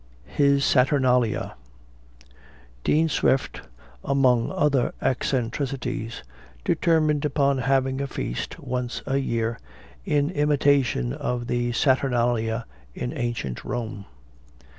HIS 0.33 0.65
SATURNALIA. 0.65 1.53
Dean 2.83 3.07
Swift, 3.07 3.61
among 4.03 4.51
other 4.51 4.95
eccentricities, 4.99 6.23
determined 6.65 7.23
upon 7.23 7.59
having 7.59 8.01
a 8.01 8.07
feast 8.07 8.57
once 8.59 9.03
a 9.05 9.17
year, 9.17 9.59
in 10.03 10.31
imitation 10.31 11.13
of 11.13 11.45
the 11.45 11.71
Saturnalia 11.73 12.65
in 12.95 13.15
ancient 13.15 13.63
Rome. 13.63 14.05